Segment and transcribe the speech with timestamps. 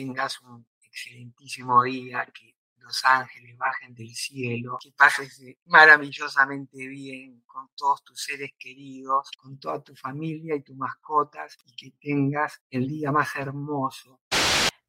[0.00, 7.68] tengas un excelentísimo día, que los ángeles bajen del cielo, que pases maravillosamente bien con
[7.76, 12.88] todos tus seres queridos, con toda tu familia y tus mascotas y que tengas el
[12.88, 14.20] día más hermoso.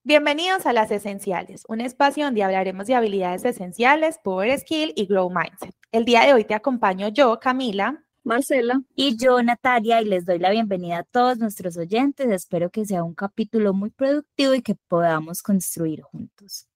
[0.03, 5.29] Bienvenidos a Las Esenciales, un espacio donde hablaremos de habilidades esenciales, Power Skill y Grow
[5.29, 5.75] Mindset.
[5.91, 8.01] El día de hoy te acompaño yo, Camila.
[8.23, 8.81] Marcela.
[8.95, 12.29] Y yo, Natalia, y les doy la bienvenida a todos nuestros oyentes.
[12.29, 16.67] Espero que sea un capítulo muy productivo y que podamos construir juntos.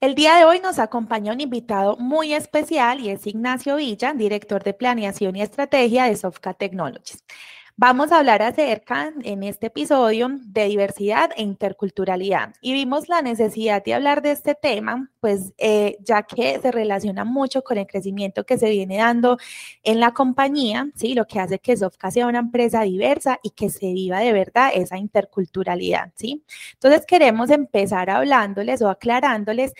[0.00, 4.62] El día de hoy nos acompaña un invitado muy especial y es Ignacio Villa, director
[4.64, 7.24] de Planeación y Estrategia de Sofca Technologies.
[7.76, 13.82] Vamos a hablar acerca en este episodio de diversidad e interculturalidad y vimos la necesidad
[13.82, 18.44] de hablar de este tema, pues eh, ya que se relaciona mucho con el crecimiento
[18.44, 19.38] que se viene dando
[19.82, 21.14] en la compañía, ¿sí?
[21.14, 24.70] lo que hace que Sofca sea una empresa diversa y que se viva de verdad
[24.74, 26.12] esa interculturalidad.
[26.14, 26.44] ¿sí?
[26.74, 29.72] Entonces queremos empezar hablándoles o aclarándoles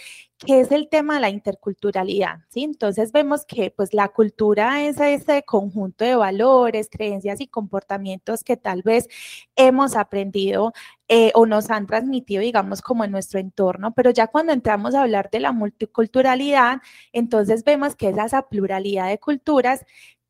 [0.44, 2.40] ¿Qué es el tema de la interculturalidad?
[2.48, 2.64] ¿sí?
[2.64, 8.56] Entonces vemos que pues, la cultura es ese conjunto de valores, creencias y comportamientos que
[8.56, 9.08] tal vez
[9.54, 10.72] hemos aprendido
[11.06, 15.02] eh, o nos han transmitido, digamos, como en nuestro entorno, pero ya cuando entramos a
[15.02, 16.80] hablar de la multiculturalidad,
[17.12, 19.84] entonces vemos que es esa pluralidad de culturas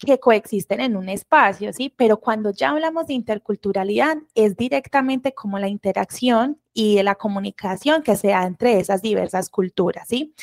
[0.04, 1.92] que coexisten en un espacio, ¿sí?
[1.96, 8.16] Pero cuando ya hablamos de interculturalidad, es directamente como la interacción y la comunicación que
[8.16, 10.34] se da entre esas diversas culturas, ¿sí?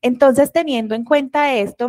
[0.00, 1.88] Entonces, teniendo en cuenta esto,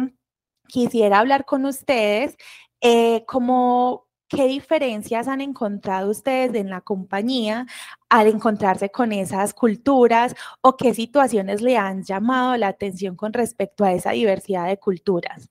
[0.67, 2.37] quisiera hablar con ustedes
[2.81, 4.02] eh, como
[4.35, 7.67] ¿Qué diferencias han encontrado ustedes en la compañía
[8.09, 13.83] al encontrarse con esas culturas o qué situaciones le han llamado la atención con respecto
[13.83, 15.49] a esa diversidad de culturas?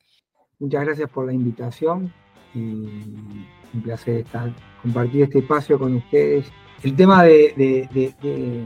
[0.59, 2.13] Muchas gracias por la invitación
[2.55, 6.51] y un placer estar, compartir este espacio con ustedes.
[6.83, 7.55] El tema de,
[8.21, 8.65] de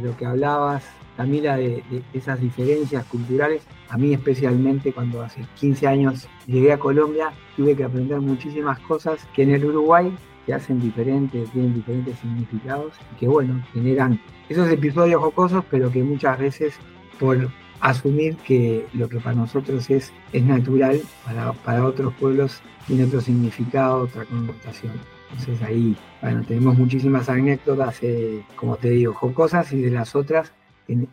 [0.00, 0.84] lo que hablabas
[1.18, 3.62] Camila, de, de, esas diferencias culturales.
[3.88, 9.26] A mí especialmente cuando hace 15 años llegué a Colombia, tuve que aprender muchísimas cosas
[9.34, 14.70] que en el Uruguay se hacen diferentes, tienen diferentes significados y que bueno, generan esos
[14.70, 16.78] episodios jocosos, pero que muchas veces
[17.18, 23.04] por asumir que lo que para nosotros es, es natural, para, para otros pueblos tiene
[23.04, 24.92] otro significado, otra connotación.
[25.32, 30.52] Entonces ahí, bueno, tenemos muchísimas anécdotas, eh, como te digo, jocosas y de las otras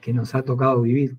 [0.02, 1.18] que, nos ha tocado vivir.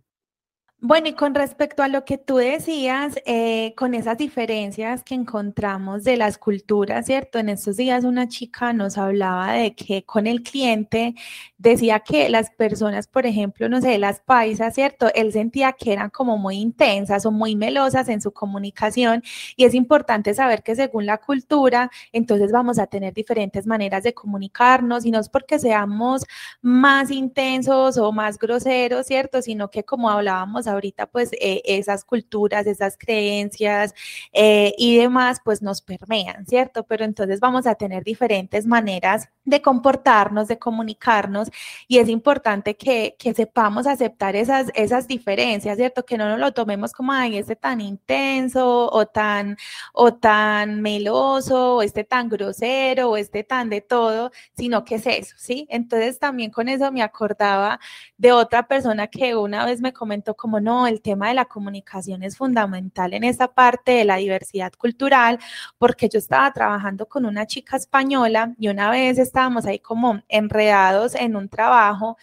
[0.83, 6.05] Bueno, y con respecto a lo que tú decías, eh, con esas diferencias que encontramos
[6.05, 7.39] de las culturas, ¿cierto?
[7.39, 11.15] En estos días una chica nos hablaba de que con el cliente
[11.57, 15.09] decía que las personas, por ejemplo, no sé, las paisas, ¿cierto?
[15.15, 19.23] Él sentía que eran como muy intensas o muy melosas en su comunicación
[19.57, 24.13] y es importante saber que según la cultura, entonces vamos a tener diferentes maneras de
[24.13, 26.23] comunicarnos y no es porque seamos
[26.61, 29.41] más intensos o más groseros, ¿cierto?
[29.43, 33.95] Sino que como hablábamos ahorita, pues eh, esas culturas, esas creencias
[34.33, 36.85] eh, y demás, pues nos permean, ¿cierto?
[36.85, 41.51] Pero entonces vamos a tener diferentes maneras de comportarnos, de comunicarnos
[41.89, 46.05] y es importante que, que sepamos aceptar esas, esas diferencias, ¿cierto?
[46.05, 49.57] Que no nos lo tomemos como, ay, este tan intenso o tan,
[49.93, 55.07] o tan meloso o este tan grosero o este tan de todo, sino que es
[55.07, 55.67] eso, ¿sí?
[55.71, 57.81] Entonces también con eso me acordaba
[58.19, 62.23] de otra persona que una vez me comentó como no, el tema de la comunicación
[62.23, 65.39] es fundamental en esa parte de la diversidad cultural,
[65.79, 71.15] porque yo estaba trabajando con una chica española y una vez estábamos ahí como enredados
[71.15, 72.17] en un trabajo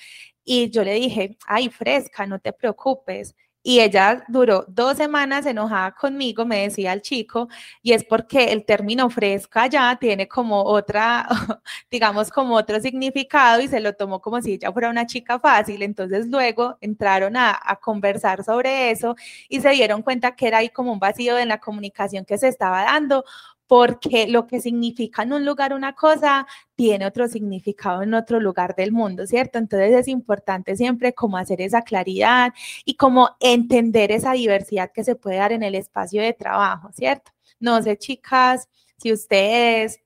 [0.44, 5.94] y yo le dije, ay, fresca, no te preocupes, y ella duró dos semanas enojada
[5.94, 7.47] conmigo, me decía el chico,
[7.81, 11.28] y es porque el término fresca ya tiene como otra,
[11.90, 15.81] digamos, como otro significado y se lo tomó como si ella fuera una chica fácil.
[15.81, 19.16] Entonces luego entraron a, a conversar sobre eso
[19.47, 22.49] y se dieron cuenta que era ahí como un vacío en la comunicación que se
[22.49, 23.23] estaba dando
[23.68, 26.46] porque lo que significa en un lugar una cosa
[26.76, 29.60] tiene otro significado en otro lugar del mundo, ¿cierto?
[29.60, 32.54] Entonces es importante siempre como hacer esa claridad
[32.86, 37.32] y como entender esa diversidad que se puede dar en el espacio de trabajo, ¿cierto?
[37.60, 40.02] No sé, chicas, si ustedes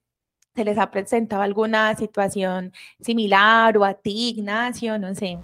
[0.55, 5.37] se les ha presentado alguna situación similar o a ti, Ignacio, no sé.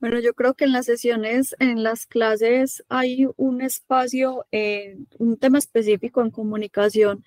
[0.00, 5.36] Bueno, yo creo que en las sesiones, en las clases hay un espacio, eh, un
[5.36, 7.24] tema específico en comunicación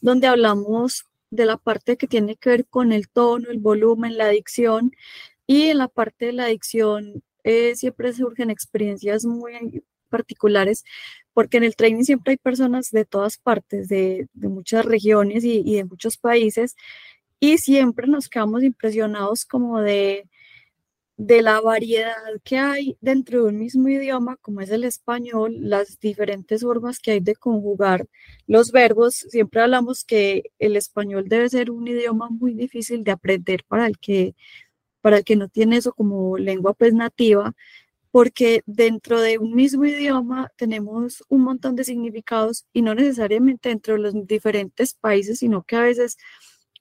[0.00, 4.28] donde hablamos de la parte que tiene que ver con el tono, el volumen, la
[4.28, 4.92] dicción.
[5.46, 10.84] Y en la parte de la dicción eh, siempre surgen experiencias muy particulares,
[11.34, 15.76] porque en el training siempre hay personas de todas partes, de, muchas regiones y, y
[15.76, 16.76] de muchos países,
[17.40, 20.28] y siempre nos quedamos impresionados como de
[21.16, 26.00] de la variedad que hay dentro de un mismo idioma, como es el español, las
[26.00, 28.06] diferentes formas que hay de conjugar
[28.46, 29.14] los verbos.
[29.28, 33.98] Siempre hablamos que el español debe ser un idioma muy difícil de aprender para el
[33.98, 34.34] que,
[35.00, 37.54] para el que no tiene eso como lengua pues nativa,
[38.10, 43.94] porque dentro de un mismo idioma tenemos un montón de significados y no necesariamente dentro
[43.94, 46.16] de los diferentes países, sino que a veces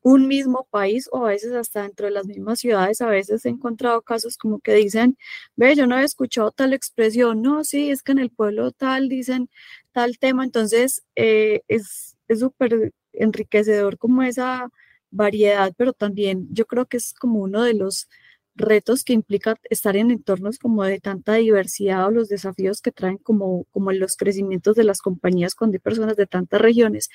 [0.03, 3.49] un mismo país o a veces hasta dentro de las mismas ciudades, a veces he
[3.49, 5.17] encontrado casos como que dicen,
[5.55, 9.09] ve, yo no he escuchado tal expresión, no, sí, es que en el pueblo tal
[9.09, 9.49] dicen
[9.93, 14.69] tal tema, entonces eh, es súper enriquecedor como esa
[15.11, 18.09] variedad, pero también yo creo que es como uno de los
[18.55, 23.17] retos que implica estar en entornos como de tanta diversidad o los desafíos que traen
[23.17, 27.09] como, como los crecimientos de las compañías cuando hay personas de tantas regiones,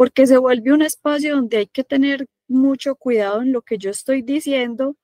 [0.00, 3.90] porque se vuelve un espacio donde hay que tener mucho cuidado en lo que yo
[3.90, 4.96] estoy diciendo.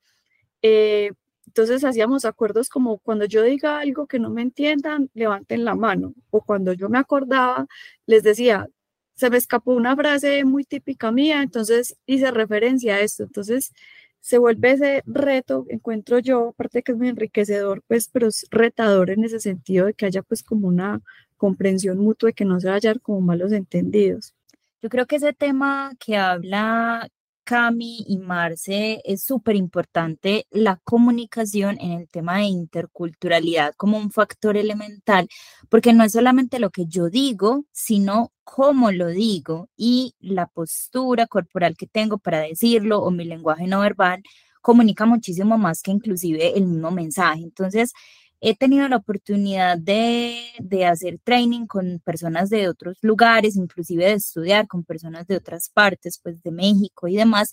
[0.62, 1.10] Eh,
[1.46, 6.14] entonces hacíamos acuerdos como cuando yo diga algo que no me entiendan, levanten la mano.
[6.30, 7.66] O cuando yo me acordaba,
[8.06, 8.68] les decía,
[9.16, 13.24] se me escapó una frase muy típica mía, entonces hice referencia a esto.
[13.24, 13.74] Entonces
[14.20, 19.10] se vuelve ese reto, encuentro yo, aparte que es muy enriquecedor, pues, pero es retador
[19.10, 21.02] en ese sentido de que haya pues como una
[21.36, 24.35] comprensión mutua y que no se vayan como malos entendidos.
[24.82, 27.08] Yo creo que ese tema que habla
[27.44, 34.10] Cami y Marce es súper importante, la comunicación en el tema de interculturalidad como un
[34.10, 35.28] factor elemental,
[35.70, 41.26] porque no es solamente lo que yo digo, sino cómo lo digo y la postura
[41.26, 44.22] corporal que tengo para decirlo o mi lenguaje no verbal
[44.60, 47.42] comunica muchísimo más que inclusive el mismo mensaje.
[47.42, 47.92] Entonces,
[48.40, 50.42] he tenido la oportunidad de,
[50.86, 56.20] hacer training con personas de otros lugares, inclusive de estudiar con personas de otras partes,
[56.22, 57.50] pues de México y demás.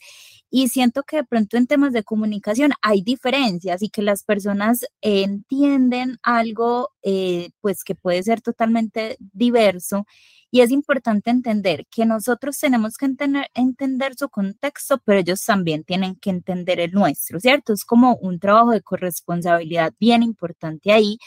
[0.50, 4.85] Y siento que de pronto en temas de comunicación hay diferencias y que las personas
[5.01, 10.06] entienden algo, eh, pues que puede ser totalmente diverso
[10.53, 15.83] y es importante entender que nosotros tenemos que entender, entender su contexto, pero ellos también
[15.83, 17.73] tienen que entender el nuestro, ¿cierto?
[17.73, 21.17] Es como un trabajo de corresponsabilidad bien importante ahí.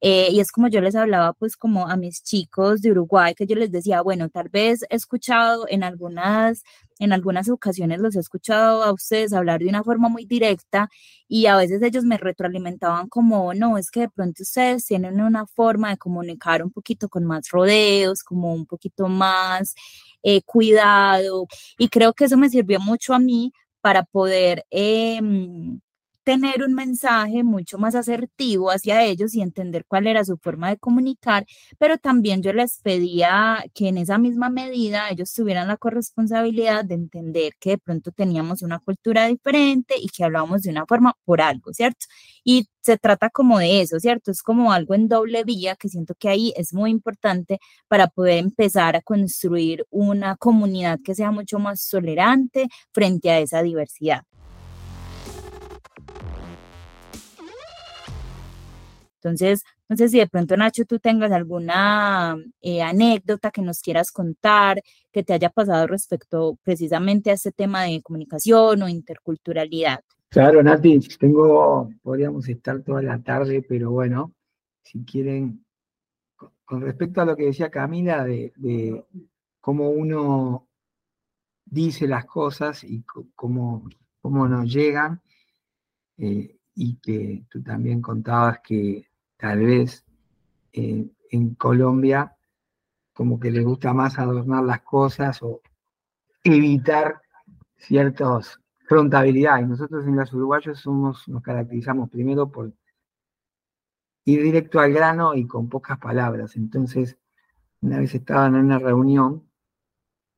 [0.00, 3.46] Eh, y es como yo les hablaba, pues como a mis chicos de Uruguay, que
[3.46, 6.62] yo les decía, bueno, tal vez he escuchado en algunas,
[6.98, 10.88] en algunas ocasiones los he escuchado a ustedes hablar de una forma muy directa
[11.28, 15.46] y a veces ellos me retroalimentaban como, no, es que de pronto ustedes tienen una
[15.46, 19.74] forma de comunicar un poquito con más rodeos, como un poquito más
[20.22, 21.46] eh, cuidado.
[21.78, 24.64] Y creo que eso me sirvió mucho a mí para poder...
[24.70, 25.20] Eh,
[26.24, 30.78] tener un mensaje mucho más asertivo hacia ellos y entender cuál era su forma de
[30.78, 31.46] comunicar,
[31.78, 36.94] pero también yo les pedía que en esa misma medida ellos tuvieran la corresponsabilidad de
[36.94, 41.40] entender que de pronto teníamos una cultura diferente y que hablábamos de una forma por
[41.40, 42.06] algo, ¿cierto?
[42.44, 44.30] Y se trata como de eso, ¿cierto?
[44.30, 48.38] Es como algo en doble vía que siento que ahí es muy importante para poder
[48.38, 54.22] empezar a construir una comunidad que sea mucho más tolerante frente a esa diversidad.
[59.24, 64.12] Entonces, no sé si de pronto, Nacho, tú tengas alguna eh, anécdota que nos quieras
[64.12, 70.00] contar, que te haya pasado respecto precisamente a este tema de comunicación o interculturalidad.
[70.28, 74.34] Claro, Nati, tengo, podríamos estar toda la tarde, pero bueno,
[74.82, 75.64] si quieren,
[76.66, 78.52] con respecto a lo que decía Camila de,
[79.58, 80.68] cómo uno
[81.64, 83.02] dice las cosas y
[83.34, 83.88] cómo,
[84.20, 85.22] cómo nos llegan,
[86.18, 90.04] eh, y que tú también contabas que tal vez
[90.72, 92.36] eh, en Colombia
[93.14, 95.62] como que les gusta más adornar las cosas o
[96.42, 97.22] evitar
[97.76, 99.68] ciertas frontabilidades.
[99.68, 102.72] Nosotros en los uruguayos somos, nos caracterizamos primero por
[104.24, 106.56] ir directo al grano y con pocas palabras.
[106.56, 107.16] Entonces,
[107.80, 109.48] una vez estaban en una reunión,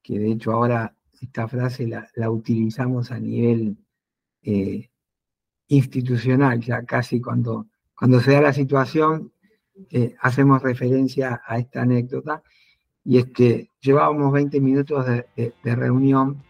[0.03, 3.79] que de hecho ahora esta frase la, utilizamos a nivel
[4.43, 4.91] eh,
[5.69, 9.33] institucional, ya casi cuando cuando se da la situación,
[9.91, 12.43] eh, hacemos referencia a esta anécdota,
[13.05, 13.26] y es
[13.81, 16.43] llevábamos 20 minutos de, reunión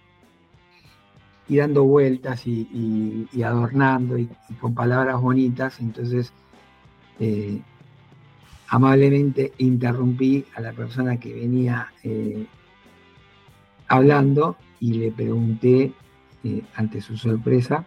[1.48, 4.28] y dando vueltas y, adornando y,
[4.60, 6.32] con palabras bonitas, entonces
[7.20, 7.60] eh,
[8.68, 12.46] amablemente interrumpí a la persona que venía eh,
[13.88, 15.92] hablando y le pregunté,
[16.76, 17.84] ante su sorpresa,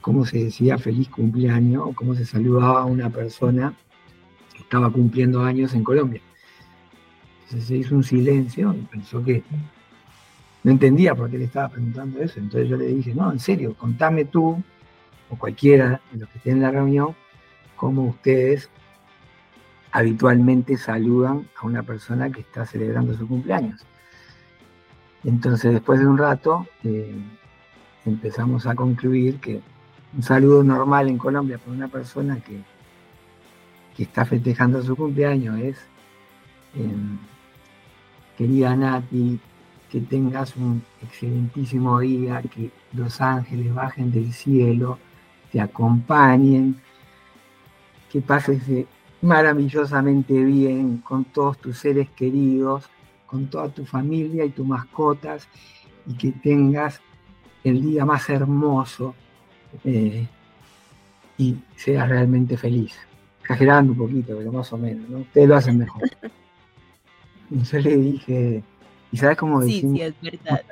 [0.00, 3.74] cómo se decía feliz cumpleaños cómo se saludaba a una persona
[4.70, 6.22] estaba cumpliendo años en Colombia.
[7.42, 9.42] Entonces se hizo un silencio y pensó que
[10.62, 12.38] no entendía por qué le estaba preguntando eso.
[12.38, 14.62] Entonces yo le dije, no, en serio, contame tú,
[15.28, 17.16] o cualquiera de los que estén en la reunión,
[17.74, 18.70] cómo ustedes
[19.90, 23.84] habitualmente saludan a una persona que está celebrando su cumpleaños.
[25.24, 27.12] Entonces, después de un rato, eh,
[28.06, 29.60] empezamos a concluir que
[30.16, 32.60] un saludo normal en Colombia para una persona que,
[33.96, 35.78] que está festejando su cumpleaños es,
[36.74, 37.18] em,
[38.36, 39.38] querida Nati,
[39.90, 44.98] que tengas un excelentísimo día, que los ángeles bajen del cielo,
[45.52, 46.80] te acompañen,
[48.10, 48.62] que pases
[49.20, 52.88] maravillosamente bien con todos tus seres queridos,
[53.26, 55.48] con toda tu familia y tus mascotas,
[56.06, 57.00] y que tengas
[57.62, 59.14] el día más hermoso
[59.84, 60.26] eh,
[61.38, 62.94] y seas realmente feliz.
[63.40, 65.18] Exagerando un poquito, pero más o menos, ¿no?
[65.18, 66.02] Ustedes lo hacen mejor.
[67.50, 68.64] Y yo le dije,
[69.10, 69.98] ¿y sabes cómo decimos?
[69.98, 70.62] Sí, sí, es verdad.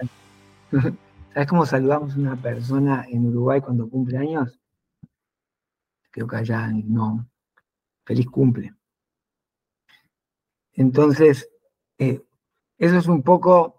[1.33, 4.59] ¿Sabes cómo saludamos a una persona en Uruguay cuando cumple años?
[6.11, 7.28] Creo que allá no.
[8.05, 8.75] Feliz cumple.
[10.73, 11.49] Entonces,
[11.99, 12.23] eh,
[12.78, 13.77] eso es un poco,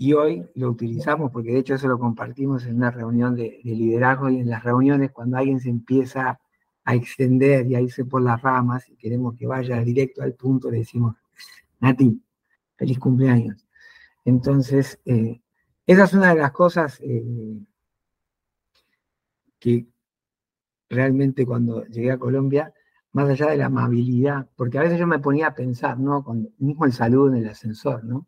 [0.00, 3.70] y hoy lo utilizamos, porque de hecho eso lo compartimos en una reunión de, de
[3.72, 6.40] liderazgo y en las reuniones cuando alguien se empieza
[6.84, 10.70] a extender y a irse por las ramas y queremos que vaya directo al punto,
[10.70, 11.16] le decimos,
[11.80, 12.18] Nati,
[12.76, 13.66] feliz cumpleaños.
[14.24, 15.42] Entonces, eh,
[15.86, 17.60] esa es una de las cosas eh,
[19.58, 19.86] que
[20.88, 22.72] realmente cuando llegué a Colombia,
[23.12, 26.24] más allá de la amabilidad, porque a veces yo me ponía a pensar, ¿no?
[26.24, 28.26] Con, mismo el saludo en el ascensor, ¿no?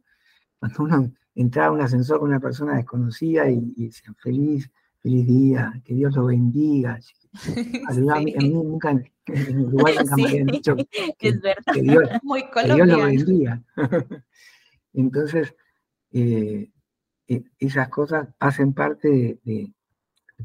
[0.58, 4.70] Cuando uno entraba a un ascensor con una persona desconocida y, y feliz,
[5.00, 6.98] feliz día, que Dios lo bendiga.
[7.88, 10.76] A mí, nunca, en Uruguay nunca me habían dicho
[11.18, 11.72] que, es verdad.
[11.72, 13.06] que Dios, Muy que Dios lo colombiano.
[13.06, 13.62] bendiga.
[14.92, 15.54] Entonces,
[16.12, 16.70] eh,
[17.28, 19.72] eh, esas cosas hacen parte de, de,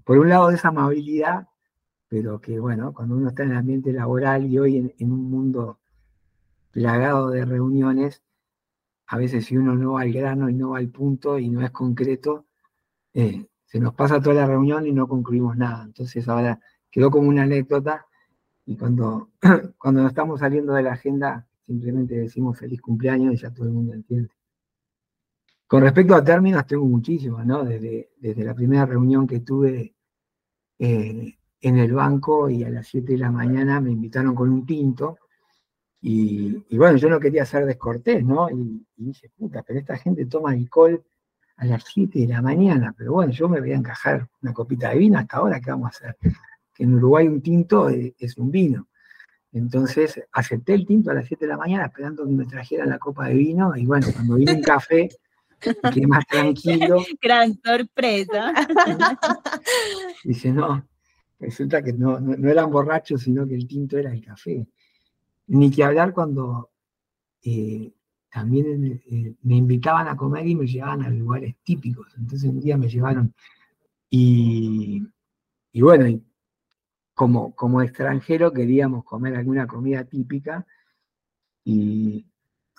[0.06, 1.48] por un lado, de esa amabilidad,
[2.08, 5.29] pero que, bueno, cuando uno está en el ambiente laboral y hoy en, en un
[5.29, 5.79] mundo
[6.72, 8.24] plagado de reuniones,
[9.07, 11.61] a veces si uno no va al grano y no va al punto y no
[11.61, 12.45] es concreto,
[13.13, 15.83] eh, se nos pasa toda la reunión y no concluimos nada.
[15.83, 16.59] Entonces ahora
[16.91, 18.05] quedó como una anécdota
[18.65, 19.31] y cuando,
[19.77, 23.73] cuando nos estamos saliendo de la agenda simplemente decimos feliz cumpleaños y ya todo el
[23.73, 24.29] mundo entiende.
[25.67, 27.65] Con respecto a términos, tengo muchísimos, ¿no?
[27.65, 29.95] Desde, desde la primera reunión que tuve
[30.79, 34.65] eh, en el banco y a las 7 de la mañana me invitaron con un
[34.65, 35.17] tinto.
[36.01, 38.49] Y, y bueno, yo no quería ser descortés, ¿no?
[38.49, 41.03] Y, y, dije, puta, pero esta gente toma alcohol
[41.57, 42.93] a las 7 de la mañana.
[42.97, 45.87] Pero bueno, yo me voy a encajar una copita de vino hasta ahora, ¿qué vamos
[45.87, 46.17] a hacer?
[46.73, 48.87] Que en Uruguay un tinto es, es un vino.
[49.53, 52.99] Entonces acepté el tinto a las 7 de la mañana esperando que me trajeran la
[52.99, 53.75] copa de vino.
[53.75, 55.09] Y bueno, cuando vino un café,
[55.59, 56.97] quedé más tranquilo.
[57.21, 58.53] Gran sorpresa.
[60.23, 60.85] Dice, no,
[61.39, 64.67] resulta que no, no, no, eran borrachos, sino que el tinto era el café.
[65.47, 66.69] Ni que hablar cuando
[67.43, 67.91] eh,
[68.31, 72.07] también eh, me invitaban a comer y me llevaban a lugares típicos.
[72.17, 73.33] Entonces un día me llevaron
[74.09, 75.03] y,
[75.71, 76.21] y bueno,
[77.13, 80.65] como, como extranjero queríamos comer alguna comida típica
[81.63, 82.25] y,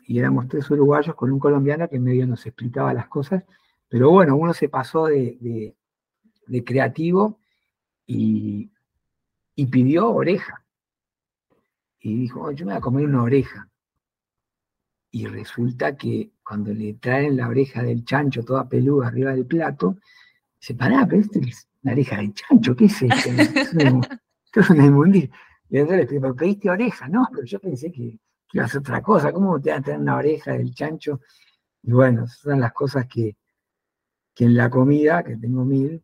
[0.07, 3.45] y éramos tres uruguayos con un colombiano que medio nos explicaba las cosas,
[3.89, 5.77] pero bueno, uno se pasó de, de,
[6.47, 7.41] de creativo
[8.07, 8.71] y,
[9.55, 10.65] y, pidió oreja.
[12.01, 13.69] Y dijo, yo me voy a comer una oreja.
[15.11, 19.97] Y resulta que cuando le traen la oreja del chancho toda peluda arriba del plato,
[20.61, 21.27] dice, pará, pero
[21.83, 23.31] una oreja de chancho, ¿qué es esto?
[23.31, 25.31] Esto es una inmundicia.
[25.71, 29.61] Le digo, pediste oreja, no, pero yo pensé que, que iba a otra cosa, ¿cómo
[29.61, 31.21] te va a traer una oreja del chancho?
[31.83, 33.37] Y bueno, son las cosas que,
[34.35, 36.03] que en la comida, que tengo mil,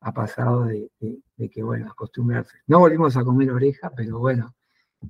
[0.00, 2.58] ha pasado de, de, de, que, bueno, acostumbrarse.
[2.66, 4.54] No volvimos a comer oreja, pero bueno.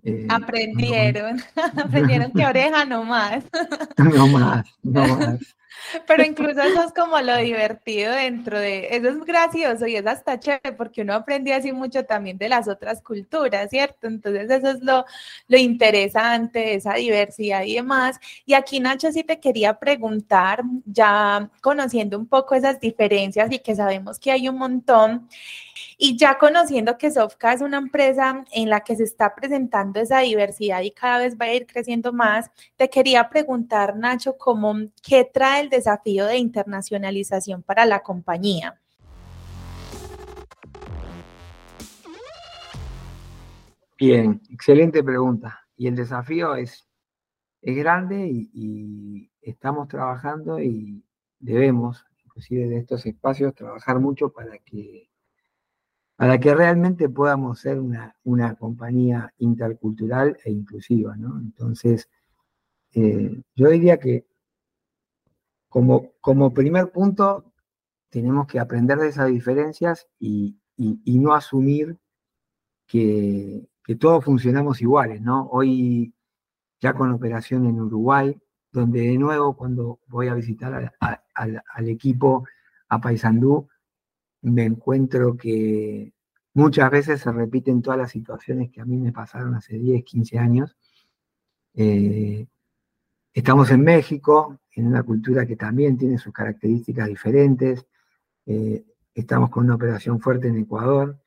[0.04, 1.36] Eh, aprendieron,
[1.74, 3.44] no, aprendieron que oreja no más.
[3.96, 5.38] no más, no más.
[6.06, 10.38] Pero incluso eso es como lo divertido dentro de, eso es gracioso y es hasta
[10.38, 14.06] chévere porque uno aprende así mucho también de las otras culturas, ¿cierto?
[14.06, 15.04] Entonces eso es lo,
[15.48, 18.18] lo interesante, esa diversidad y demás.
[18.46, 23.74] Y aquí Nacho sí te quería preguntar, ya conociendo un poco esas diferencias y que
[23.74, 25.28] sabemos que hay un montón,
[25.98, 30.20] y ya conociendo que Sofka es una empresa en la que se está presentando esa
[30.20, 35.24] diversidad y cada vez va a ir creciendo más, te quería preguntar, Nacho, ¿cómo, ¿qué
[35.24, 38.78] trae el desafío de internacionalización para la compañía?
[43.98, 45.60] Bien, excelente pregunta.
[45.76, 46.88] y el desafío es,
[47.60, 51.04] es grande y, estamos trabajando y
[51.38, 55.08] debemos, inclusive en estos espacios, trabajar mucho para que,
[56.22, 61.16] para que realmente podamos ser una, una compañía intercultural e inclusiva.
[61.16, 61.36] ¿no?
[61.40, 62.08] Entonces,
[62.94, 64.24] eh, yo diría que
[65.68, 67.52] como, como primer punto,
[68.08, 71.98] tenemos que aprender de esas diferencias y, y no asumir
[72.86, 75.48] que, que todos funcionamos iguales, ¿no?
[75.50, 76.14] Hoy
[76.80, 82.46] ya con operación en Uruguay, donde de nuevo cuando voy a visitar al, equipo
[82.88, 83.68] a Paysandú,
[84.42, 86.12] me encuentro que
[86.54, 90.38] muchas veces se repiten todas las situaciones que a mí me pasaron hace 10, 15
[90.38, 90.76] años.
[91.74, 92.46] Eh,
[93.32, 97.86] estamos en México, en una cultura que también tiene sus características diferentes.
[98.46, 98.84] Eh,
[99.14, 101.18] estamos con una operación fuerte en Ecuador.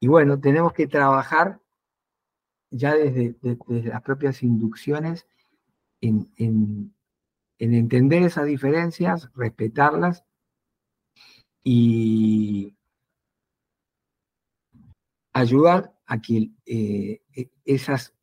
[0.00, 1.60] Y bueno, tenemos que trabajar
[2.70, 3.36] ya desde,
[3.68, 5.26] las propias inducciones
[6.00, 6.94] en,
[7.58, 10.24] entender esas diferencias, respetarlas
[11.62, 12.76] y
[15.32, 18.14] ayudar a que eh, e, esas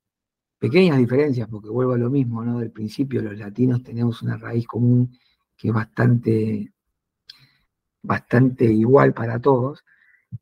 [0.60, 2.60] pequeñas diferencias, porque vuelvo a lo mismo, ¿no?
[2.60, 5.17] Del principio los latinos tenemos una raíz común
[5.58, 6.74] que es bastante,
[8.01, 9.84] bastante igual para todos,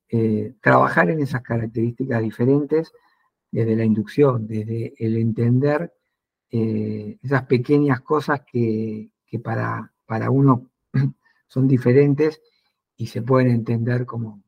[0.10, 2.92] eh, trabajar en esas características diferentes
[3.52, 5.94] desde la inducción, desde el entender
[6.50, 9.10] eh, esas pequeñas cosas que,
[9.44, 10.70] para, para, uno
[11.48, 12.42] son diferentes
[12.98, 14.44] y se pueden entender como,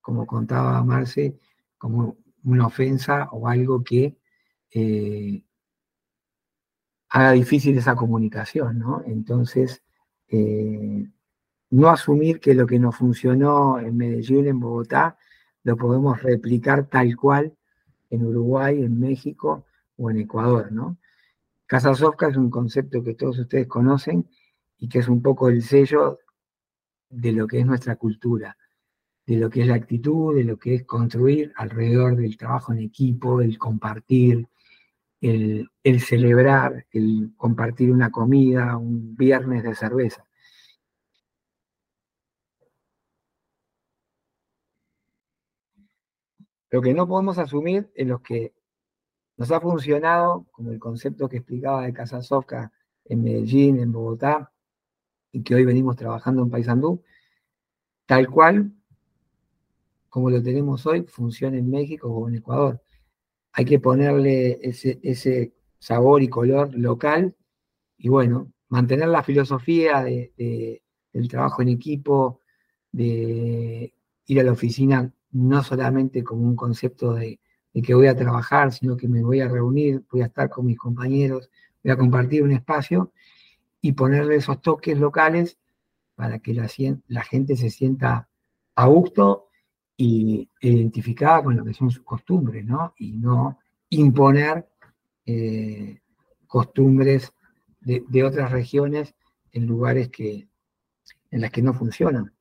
[0.00, 1.38] como contaba Marce,
[1.78, 4.16] como una ofensa o algo que
[4.70, 5.42] eh,
[7.08, 9.02] haga difícil esa comunicación, ¿no?
[9.06, 9.82] Entonces,
[11.70, 15.16] no asumir que lo que nos funcionó en Medellín, en Bogotá,
[15.62, 17.56] lo podemos replicar tal cual
[18.10, 19.64] en Uruguay, en México
[19.96, 20.98] o en Ecuador, ¿no?
[21.66, 24.28] Casa es un concepto que todos ustedes conocen
[24.78, 26.18] y que es un poco el sello
[27.14, 28.56] de lo que es nuestra cultura,
[29.26, 32.80] de lo que es la actitud, de lo que es construir alrededor del trabajo en
[32.80, 34.48] equipo, el compartir,
[35.20, 40.26] el, el celebrar, el compartir una comida, un viernes de cerveza.
[46.70, 48.52] Lo que no podemos asumir es lo que
[49.36, 52.20] nos ha funcionado, como el concepto que explicaba de Casa
[53.06, 54.53] en Medellín, en Bogotá,
[55.34, 57.02] y que hoy venimos trabajando en Paysandú,
[58.06, 58.72] tal cual
[60.14, 62.80] como lo tenemos hoy, funciona en México o en Ecuador.
[63.50, 67.34] Hay que ponerle ese, sabor y color local
[67.98, 72.38] y bueno, mantener la filosofía del trabajo en equipo,
[72.92, 73.92] de
[74.26, 77.40] ir a la oficina no solamente como un concepto de,
[77.82, 80.78] que voy a trabajar, sino que me voy a reunir, voy a estar con mis
[80.78, 81.50] compañeros,
[81.82, 83.12] voy a compartir un espacio
[83.84, 85.58] y ponerle esos toques locales
[86.14, 86.66] para que la,
[87.08, 88.30] la gente se sienta
[88.76, 89.48] a gusto
[89.94, 92.94] y identificada con lo que son sus costumbres, ¿no?
[92.96, 93.58] Y no
[93.90, 94.66] imponer
[95.26, 96.00] eh,
[96.46, 97.34] costumbres
[97.82, 99.14] de, de, otras regiones
[99.52, 100.48] en lugares que,
[101.30, 102.32] en las que no funcionan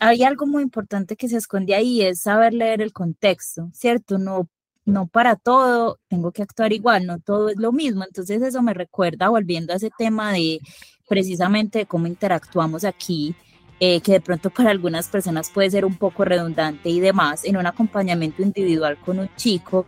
[0.00, 4.18] hay algo muy importante que se esconde ahí, es saber leer el contexto, ¿cierto?
[4.18, 4.48] No,
[4.88, 8.04] no para todo tengo que actuar igual, no todo es lo mismo.
[8.04, 10.60] Entonces eso me recuerda, volviendo a ese tema de
[11.08, 13.34] precisamente cómo interactuamos aquí,
[13.80, 17.56] eh, que de pronto para algunas personas puede ser un poco redundante y demás, en
[17.56, 19.86] un acompañamiento individual con un chico,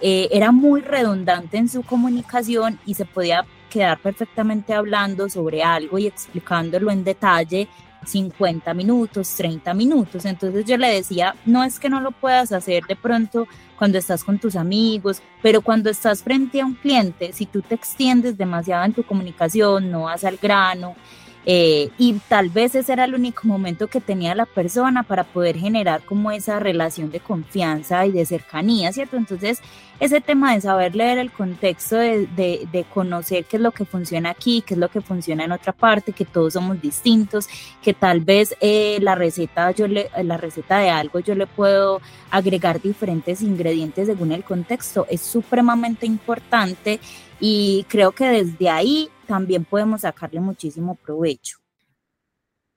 [0.00, 5.98] eh, era muy redundante en su comunicación y se podía quedar perfectamente hablando sobre algo
[5.98, 7.68] y explicándolo en detalle
[8.04, 10.24] 50 minutos, 30 minutos.
[10.24, 13.46] Entonces yo le decía, no es que no lo puedas hacer de pronto
[13.78, 17.74] cuando estás con tus amigos, pero cuando estás frente a un cliente, si tú te
[17.74, 20.94] extiendes demasiado en tu comunicación, no vas al grano,
[21.44, 25.56] eh, y tal vez ese era el único momento que tenía la persona para poder
[25.56, 29.16] generar como esa relación de confianza y de cercanía, ¿cierto?
[29.16, 29.60] Entonces,
[29.98, 34.30] ese tema de saber leer el contexto, de, de, conocer qué es lo que funciona
[34.30, 37.48] aquí, qué es lo que funciona en otra parte, que todos somos distintos,
[37.82, 42.00] que tal vez eh, la receta, yo le, la receta de algo yo le puedo
[42.30, 47.00] agregar diferentes ingredientes según el contexto, es supremamente importante
[47.38, 51.56] y creo que desde ahí también podemos sacarle muchísimo provecho.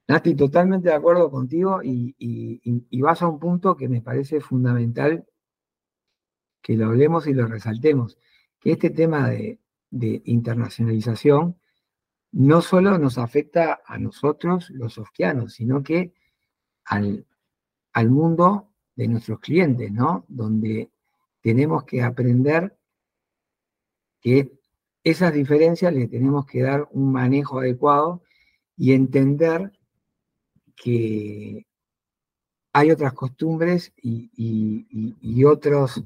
[0.07, 2.15] Nati, totalmente de acuerdo contigo y,
[3.01, 5.27] vas a un punto que me parece fundamental
[6.61, 8.17] que lo hablemos y lo resaltemos,
[8.57, 9.59] que este tema de,
[9.91, 11.59] internacionalización
[12.31, 16.13] no solo nos afecta a nosotros los sofquianos, sino que
[16.85, 17.25] al,
[17.91, 20.23] al mundo de nuestros clientes, ¿no?
[20.29, 20.89] Donde
[21.41, 22.77] tenemos que aprender
[24.21, 24.57] que
[25.05, 28.23] esas diferencias le tenemos que dar un manejo adecuado
[28.75, 29.71] y entender
[30.75, 31.67] que
[32.73, 36.03] hay otras costumbres y, otras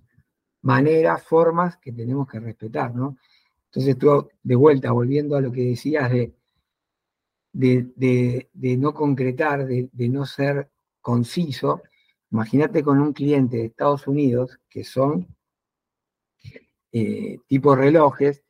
[0.61, 3.17] maneras, formas que tenemos que respetar, ¿no?
[3.67, 6.33] Entonces tú, de vuelta, volviendo a lo que decías de,
[7.53, 11.81] de, no concretar, de, no ser conciso,
[12.31, 15.25] imagínate con un cliente de Estados Unidos que son
[16.91, 18.43] eh, tipo relojes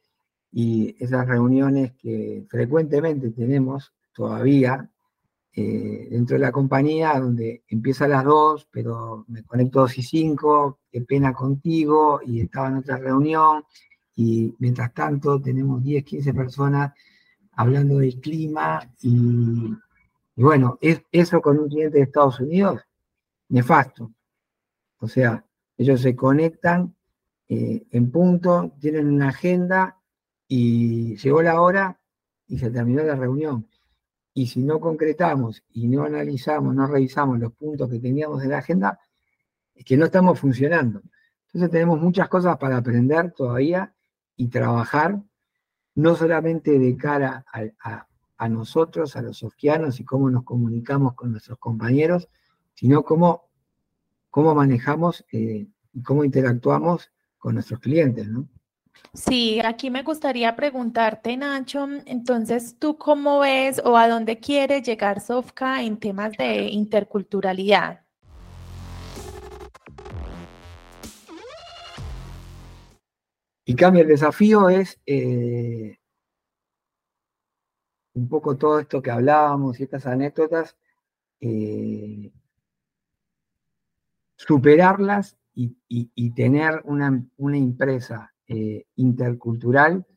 [0.51, 4.89] y esas reuniones que frecuentemente tenemos todavía
[5.61, 10.03] eh, dentro de la compañía, donde empieza a las 2, pero me conecto 2 y
[10.03, 13.65] 5, qué pena contigo, y estaba en otra reunión,
[14.15, 16.93] y mientras tanto tenemos 10, 15 personas
[17.53, 19.73] hablando del clima, y,
[20.35, 22.81] bueno, es, eso con un cliente de Estados Unidos,
[23.49, 24.13] nefasto.
[24.99, 25.45] O sea,
[25.77, 26.95] ellos se conectan
[27.49, 29.98] eh, en punto, tienen una agenda
[30.51, 32.01] y llegó la hora
[32.47, 33.69] y se terminó la reunión.
[34.33, 38.57] Y si no concretamos y no analizamos, no revisamos los puntos que teníamos en la
[38.57, 38.99] agenda,
[39.75, 41.01] es que no estamos funcionando.
[41.45, 43.93] Entonces tenemos muchas cosas para aprender todavía
[44.35, 45.21] y trabajar,
[45.95, 47.45] no solamente de cara
[48.37, 52.27] a, nosotros, a los sofquianos y cómo nos comunicamos con nuestros compañeros,
[52.73, 53.49] sino cómo,
[54.31, 58.47] cómo manejamos eh, y cómo interactuamos con nuestros clientes, ¿no?
[59.13, 65.19] Sí, aquí me gustaría preguntarte, Nacho, entonces, ¿tú cómo ves o a dónde quiere llegar
[65.19, 68.05] Sofka en temas de interculturalidad?
[73.65, 75.99] Y cambia, el desafío es eh,
[78.13, 80.75] un poco todo esto que hablábamos y estas anécdotas,
[81.39, 82.31] eh,
[84.35, 90.07] superarlas y, tener una, una empresa eh, intercultural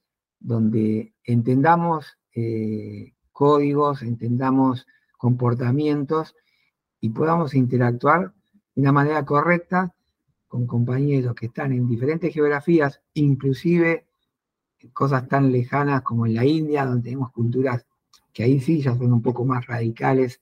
[0.41, 4.87] donde entendamos eh, códigos, entendamos
[5.19, 6.35] comportamientos
[6.99, 8.33] y podamos interactuar
[8.75, 9.95] de una manera correcta
[10.49, 14.07] con compañeros que están en diferentes geografías, inclusive
[14.95, 17.85] cosas tan lejanas como en la India, donde tenemos culturas
[18.33, 20.41] que ahí sí ya son un poco más radicales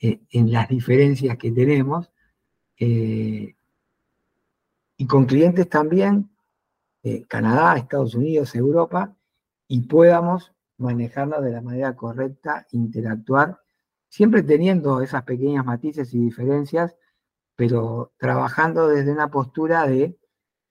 [0.00, 2.10] eh, en las diferencias que tenemos,
[2.78, 3.54] y
[5.06, 6.29] con clientes también
[7.02, 9.16] eh, Canadá, Estados Unidos, Europa,
[9.68, 13.60] y podamos manejarla de la manera correcta, interactuar,
[14.08, 16.96] siempre teniendo esas pequeñas matices y diferencias,
[17.56, 20.18] pero trabajando desde una postura de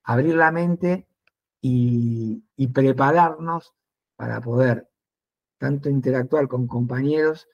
[0.04, 1.08] abrir la mente
[1.62, 3.74] y, prepararnos
[4.16, 4.90] para poder
[5.58, 7.48] tanto interactuar con compañeros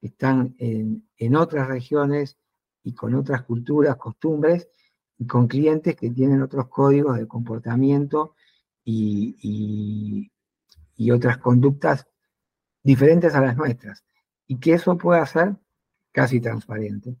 [0.00, 2.38] que están en otras regiones
[2.82, 4.68] y con otras culturas, costumbres,
[5.26, 8.34] con clientes que tienen otros códigos de comportamiento
[8.84, 10.30] y,
[11.12, 12.06] otras conductas
[12.82, 14.04] diferentes a las nuestras.
[14.46, 15.56] Y que eso pueda ser
[16.12, 17.16] casi transparente.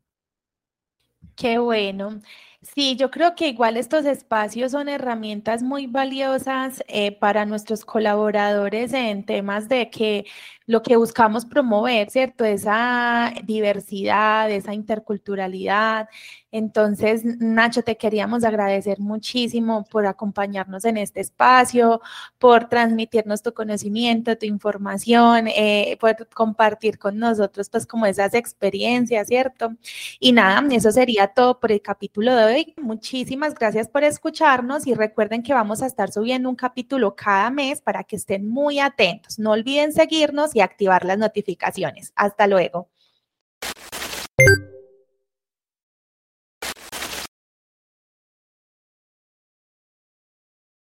[1.36, 2.20] Qué bueno.
[2.62, 8.92] Sí, yo creo que igual estos espacios son herramientas muy valiosas eh, para nuestros colaboradores
[8.92, 10.26] en temas de que
[10.66, 12.44] lo que buscamos promover, ¿cierto?
[12.44, 16.08] Esa diversidad, esa interculturalidad.
[16.52, 22.00] Entonces, Nacho, te queríamos agradecer muchísimo por acompañarnos en este espacio,
[22.38, 29.26] por transmitirnos tu conocimiento, tu información, eh, por compartir con nosotros, pues, como esas experiencias,
[29.28, 29.72] ¿cierto?
[30.20, 35.42] Y nada, eso sería todo por el capítulo de Muchísimas gracias por escucharnos y recuerden
[35.42, 39.38] que vamos a estar subiendo un capítulo cada mes para que estén muy atentos.
[39.38, 42.12] No olviden seguirnos y activar las notificaciones.
[42.16, 42.88] Hasta luego.